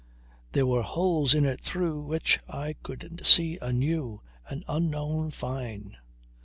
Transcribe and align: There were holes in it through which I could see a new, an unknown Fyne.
There 0.53 0.65
were 0.65 0.81
holes 0.81 1.35
in 1.35 1.45
it 1.45 1.61
through 1.61 2.01
which 2.01 2.39
I 2.49 2.73
could 2.81 3.21
see 3.23 3.59
a 3.61 3.71
new, 3.71 4.23
an 4.47 4.63
unknown 4.67 5.29
Fyne. 5.29 5.95